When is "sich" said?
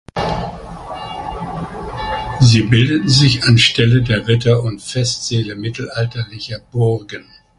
3.07-3.43